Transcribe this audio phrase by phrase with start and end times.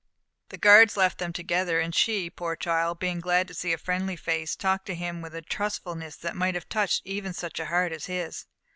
[0.49, 2.97] The guards left them together, and she, poor child!
[2.97, 6.55] being glad to see a friendly face, talked to him with a trustfulness that might
[6.55, 8.47] have touched even such a heart as his.